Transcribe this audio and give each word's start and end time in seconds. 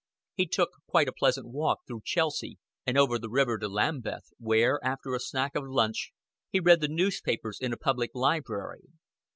He 0.33 0.47
took 0.47 0.71
quite 0.87 1.07
a 1.07 1.11
pleasant 1.13 1.47
walk 1.49 1.81
through 1.85 2.01
Chelsea, 2.05 2.57
and 2.87 2.97
over 2.97 3.19
the 3.19 3.29
river 3.29 3.59
to 3.59 3.67
Lambeth, 3.67 4.31
where, 4.39 4.79
after 4.83 5.13
a 5.13 5.19
snack 5.19 5.53
of 5.53 5.63
lunch, 5.67 6.11
he 6.49 6.59
read 6.59 6.81
the 6.81 6.87
newspapers 6.87 7.59
in 7.61 7.71
a 7.71 7.77
Public 7.77 8.09
Library. 8.15 8.85